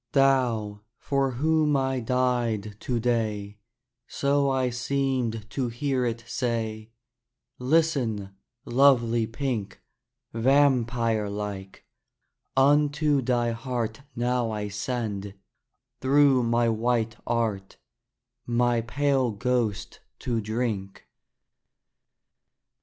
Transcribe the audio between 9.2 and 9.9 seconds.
pink: